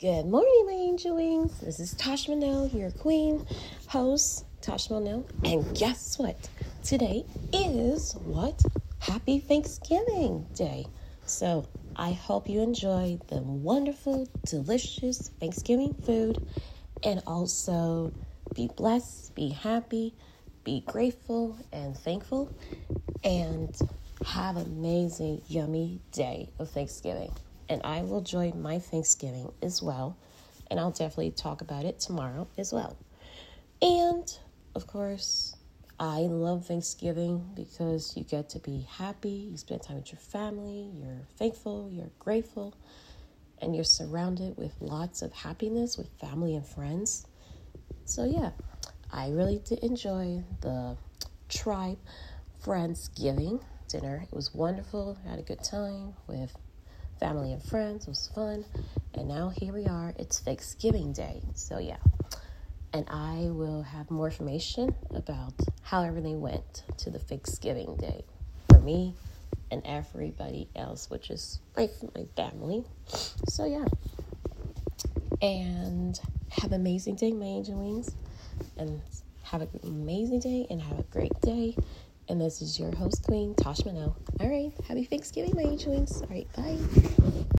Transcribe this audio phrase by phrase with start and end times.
[0.00, 1.60] Good morning, my angel wings.
[1.60, 3.44] This is Tasha Monell, your queen
[3.86, 5.26] host, Tasha Monell.
[5.44, 6.48] And guess what?
[6.82, 8.58] Today is what?
[9.00, 10.86] Happy Thanksgiving Day.
[11.26, 16.48] So I hope you enjoy the wonderful, delicious Thanksgiving food
[17.02, 18.10] and also
[18.54, 20.14] be blessed, be happy,
[20.64, 22.50] be grateful and thankful,
[23.22, 23.76] and
[24.24, 27.34] have an amazing, yummy day of Thanksgiving
[27.70, 30.18] and I will enjoy my Thanksgiving as well.
[30.70, 32.96] And I'll definitely talk about it tomorrow as well.
[33.80, 34.30] And
[34.74, 35.56] of course,
[35.98, 40.90] I love Thanksgiving because you get to be happy, you spend time with your family,
[40.94, 42.74] you're thankful, you're grateful,
[43.58, 47.26] and you're surrounded with lots of happiness with family and friends.
[48.04, 48.50] So, yeah,
[49.12, 50.96] I really did enjoy the
[51.48, 51.98] tribe
[52.64, 54.24] Friendsgiving dinner.
[54.30, 55.18] It was wonderful.
[55.24, 56.54] I had a good time with
[57.20, 58.04] family and friends.
[58.04, 58.64] It was fun.
[59.14, 60.14] And now here we are.
[60.18, 61.42] It's Thanksgiving Day.
[61.54, 61.98] So, yeah.
[62.92, 68.24] And I will have more information about how everything went to the Thanksgiving Day
[68.68, 69.14] for me
[69.70, 72.84] and everybody else, which is my, my family.
[73.48, 73.84] So, yeah.
[75.42, 76.18] And
[76.48, 78.16] have an amazing day, my angel wings.
[78.76, 79.00] And
[79.42, 81.76] have an amazing day and have a great day.
[82.30, 84.16] And this is your host, Queen Tasha Monell.
[84.38, 84.70] All right.
[84.86, 86.22] Happy Thanksgiving, my angel wings.
[86.22, 86.46] All right.
[86.54, 87.40] Bye.